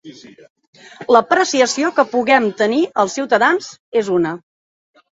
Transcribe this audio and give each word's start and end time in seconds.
L'apreciació 1.15 1.93
que 1.99 2.07
puguem 2.15 2.49
tenir 2.65 2.83
els 3.05 3.21
ciutadans 3.21 3.73
és 4.05 4.15
una. 4.21 4.37